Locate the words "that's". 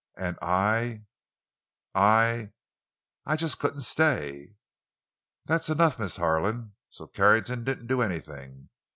5.45-5.69